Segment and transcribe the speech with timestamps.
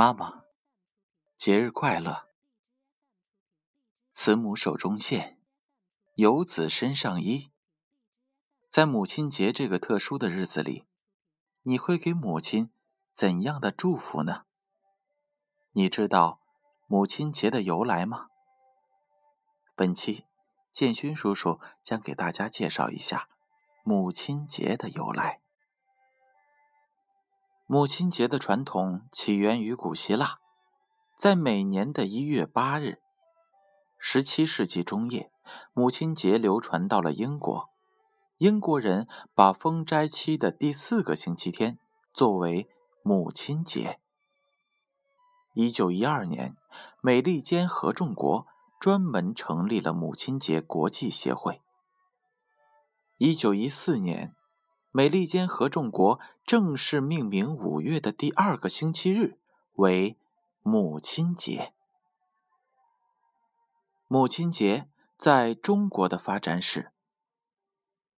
[0.00, 0.44] 妈妈，
[1.36, 2.26] 节日快乐！
[4.12, 5.38] 慈母手中线，
[6.14, 7.50] 游子身上衣。
[8.66, 10.86] 在母亲节这个特殊的日子里，
[11.64, 12.70] 你会给母亲
[13.12, 14.46] 怎样的祝福呢？
[15.72, 16.40] 你知道
[16.86, 18.28] 母亲节的由来吗？
[19.76, 20.24] 本期
[20.72, 23.28] 建勋叔叔将给大家介绍一下
[23.84, 25.39] 母亲节的由来。
[27.72, 30.38] 母亲节的传统起源于古希腊，
[31.16, 32.98] 在每年的一月八日。
[33.96, 35.30] 十七世纪中叶，
[35.72, 37.70] 母亲节流传到了英国，
[38.38, 39.06] 英国人
[39.36, 41.78] 把封斋期的第四个星期天
[42.12, 42.68] 作为
[43.04, 44.00] 母亲节。
[45.54, 46.56] 一九一二年，
[47.00, 48.48] 美利坚合众国
[48.80, 51.62] 专门成立了母亲节国际协会。
[53.16, 54.34] 一九一四年。
[54.92, 59.38] 美利坚合众国正式命名五月的第二个星期日
[59.74, 60.18] 为
[60.62, 61.72] 母亲节。
[64.08, 66.90] 母亲节在中国的发展史，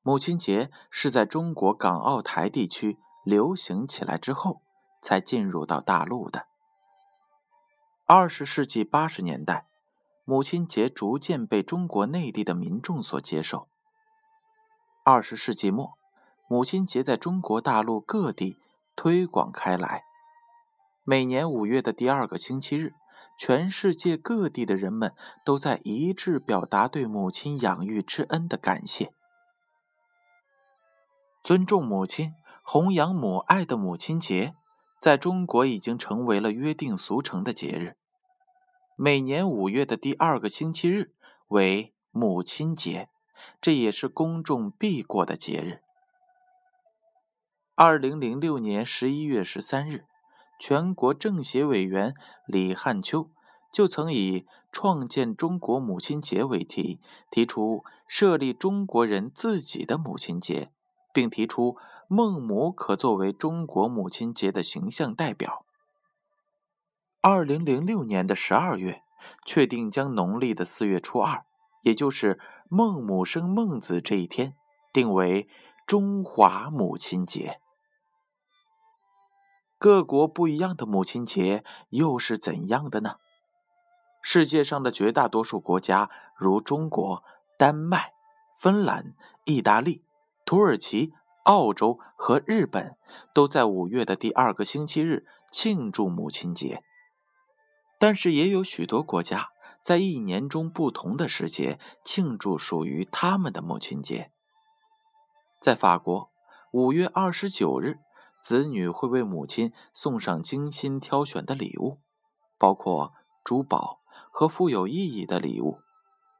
[0.00, 4.62] 母亲节是在中国港澳台地区流行起来之后
[5.02, 6.46] 才进入到大陆的。
[8.06, 9.66] 二十世纪八十年代，
[10.24, 13.68] 母亲节逐渐被中国内地的民众所接受。
[15.04, 15.98] 二十世纪末。
[16.54, 18.60] 母亲节在中国大陆各地
[18.94, 20.04] 推广开来。
[21.02, 22.94] 每年五月的第二个星期日，
[23.36, 25.12] 全世界各地的人们
[25.44, 29.12] 都在一致表达对母亲养育之恩的感谢。
[31.42, 34.54] 尊重母亲、弘扬母爱的母亲节，
[35.00, 37.96] 在中国已经成为了约定俗成的节日。
[38.94, 41.14] 每年五月的第二个星期日
[41.48, 43.08] 为母亲节，
[43.60, 45.80] 这也是公众必过的节日。
[47.76, 50.04] 二零零六年十一月十三日，
[50.60, 52.14] 全国政协委员
[52.46, 53.30] 李汉秋
[53.72, 57.00] 就曾以“创建中国母亲节”为题，
[57.32, 60.70] 提出设立中国人自己的母亲节，
[61.12, 61.76] 并提出
[62.06, 65.64] 孟母可作为中国母亲节的形象代表。
[67.20, 69.02] 二零零六年的十二月，
[69.44, 71.44] 确定将农历的四月初二，
[71.82, 74.54] 也就是孟母生孟子这一天，
[74.92, 75.48] 定为
[75.84, 77.58] 中华母亲节。
[79.78, 83.16] 各国不一样的母亲节又是怎样的呢？
[84.22, 87.22] 世界上的绝大多数国家，如中国、
[87.58, 88.14] 丹麦、
[88.58, 89.14] 芬兰、
[89.44, 90.02] 意大利、
[90.46, 91.12] 土耳其、
[91.42, 92.96] 澳洲和日本，
[93.34, 96.82] 都在五月的第二个星期日庆祝母亲节。
[97.98, 99.50] 但是，也有许多国家
[99.82, 104.30] 在一年中不同的时节庆祝属于他们的母亲节。
[105.60, 106.30] 在法国，
[106.72, 107.98] 五月二十九日。
[108.44, 112.02] 子女会为母亲送上精心挑选的礼物，
[112.58, 115.78] 包括珠宝和富有意义的礼物。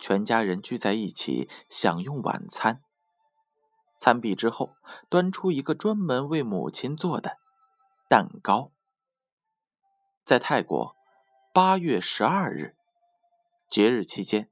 [0.00, 2.84] 全家人聚在一起享用晚餐。
[3.98, 4.76] 餐毕之后，
[5.08, 7.38] 端出一个专门为母亲做的
[8.08, 8.70] 蛋糕。
[10.24, 10.94] 在泰国，
[11.52, 12.76] 八月十二日
[13.68, 14.48] 节日期间，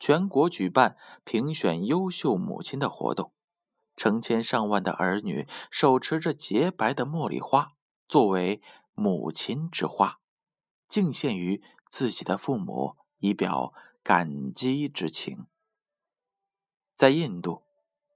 [0.00, 3.34] 全国举办评选优秀母亲的活动。
[3.96, 7.72] 成千上万的儿女手持着洁白的茉莉花，
[8.06, 8.60] 作为
[8.94, 10.20] 母亲之花，
[10.88, 15.46] 敬献于自己的父母，以表感激之情。
[16.94, 17.62] 在印度，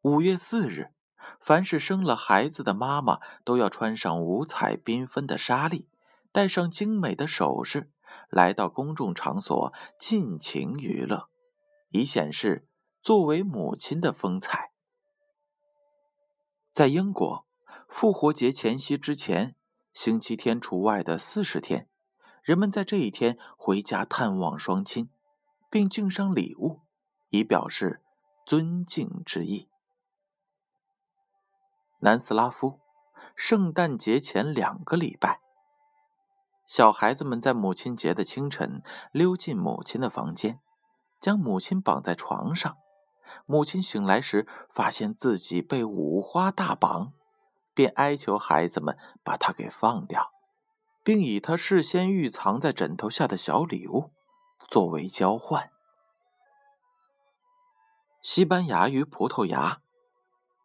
[0.03, 0.93] 五月四日，
[1.41, 5.89] 凡是生了孩子的妈妈都要穿上五彩缤纷的纱丽，
[6.31, 7.91] 戴上精美的首饰，
[8.29, 11.29] 来到公众场所尽情娱乐，
[11.91, 12.69] 以显示
[13.03, 14.70] 作为母亲的风采。
[16.71, 17.47] 在英国，
[17.89, 19.57] 复活节前夕之前，
[19.93, 21.89] 星期天除外的四十天，
[22.43, 25.11] 人们在这一天回家探望双亲，
[25.69, 26.83] 并敬上礼物，
[27.31, 28.01] 以表示
[28.47, 29.69] 尊敬之意。
[32.03, 32.79] 南斯拉夫，
[33.35, 35.41] 圣诞节前两个礼拜，
[36.65, 38.81] 小孩子们在母亲节的清晨
[39.11, 40.61] 溜进母亲的房间，
[41.21, 42.79] 将母亲绑在床上。
[43.47, 47.13] 母亲醒来时，发现自己被五花大绑，
[47.75, 50.31] 便哀求孩子们把她给放掉，
[51.03, 54.11] 并以她事先预藏在枕头下的小礼物
[54.69, 55.71] 作为交换。
[58.21, 59.81] 西班牙与葡萄牙，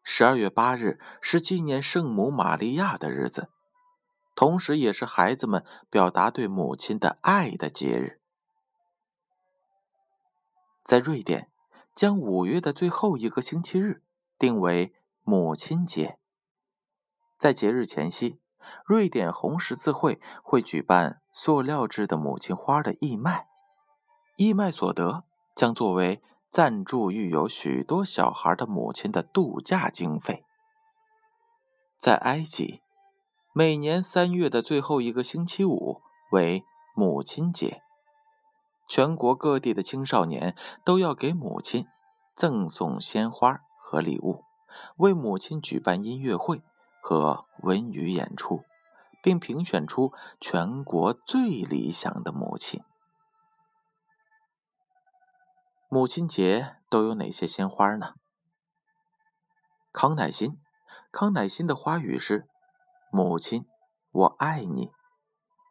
[0.04, 3.50] 十二月八日是纪念圣母玛利亚的日子，
[4.36, 8.20] 同时也是孩子们表达对母亲的爱的节日。
[10.84, 11.50] 在瑞典。
[11.96, 14.04] 将五月的最后一个星期日
[14.38, 14.94] 定为
[15.24, 16.20] 母亲节。
[17.40, 18.40] 在节日前夕，
[18.86, 23.48] 瑞典红十字会会举办塑料制的母亲花的义卖，
[24.36, 25.24] 义卖所得
[25.56, 26.22] 将作为
[26.52, 30.44] 赞助育有许多小孩的母亲的度假经费。
[31.98, 32.82] 在埃及，
[33.54, 36.02] 每年三月的最后一个星期五
[36.32, 37.82] 为母亲节，
[38.88, 41.88] 全国各地的青少年都要给母亲
[42.36, 44.44] 赠送鲜花和礼物，
[44.98, 46.62] 为母亲举办音乐会
[47.02, 48.64] 和文娱演出。
[49.26, 52.84] 并评选出全国最理想的母亲。
[55.90, 58.14] 母亲节都有哪些鲜花呢？
[59.92, 60.62] 康乃馨，
[61.12, 62.48] 康乃馨的花语是
[63.12, 63.66] “母亲，
[64.12, 64.92] 我爱你”，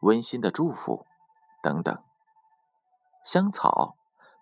[0.03, 1.05] 温馨的祝福
[1.63, 2.03] 等等。
[3.25, 3.97] 香草，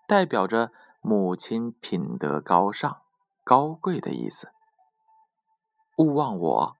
[0.06, 0.70] 代表着
[1.00, 3.00] 母亲品德高尚、
[3.42, 4.52] 高贵的意思。
[5.96, 6.76] 勿忘我。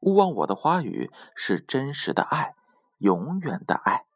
[0.00, 2.56] 勿忘我的花语是真实的爱，
[2.98, 4.06] 永远的爱。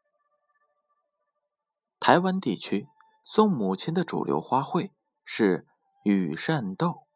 [1.97, 2.89] 台湾地区
[3.23, 4.91] 送母亲的主流花卉
[5.23, 5.65] 是
[6.03, 7.07] 羽扇豆，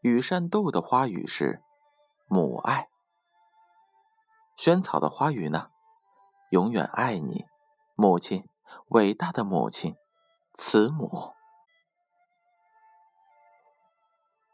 [0.00, 1.62] 羽扇豆的花语是
[2.26, 2.88] 母爱。
[4.56, 5.70] 萱草的花语呢？
[6.48, 7.44] 永远爱你，
[7.94, 8.48] 母亲，
[8.88, 9.96] 伟大的母亲，
[10.54, 11.34] 慈母。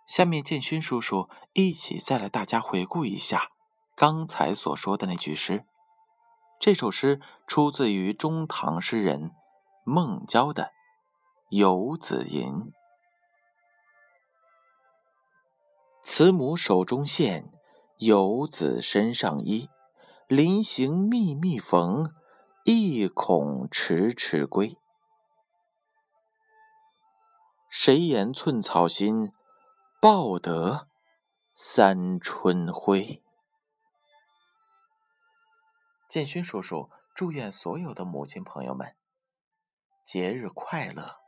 [0.06, 3.50] 下面，建勋叔叔一起再来大家回顾一下
[3.96, 5.64] 刚才所说的那句诗。
[6.60, 9.32] 这首诗出自于中唐诗人
[9.84, 10.64] 孟郊的
[11.48, 12.52] 《游子吟》
[16.04, 17.50] ：“慈母手中线，
[17.98, 19.68] 游子身上衣。
[20.28, 22.14] 临行密密缝，
[22.64, 24.76] 意恐迟迟归。
[27.70, 29.32] 谁言寸草心？”
[30.02, 30.88] 报得
[31.52, 33.22] 三春晖。
[36.08, 38.96] 建勋叔叔祝愿所有的母亲朋友们
[40.02, 41.21] 节日快乐。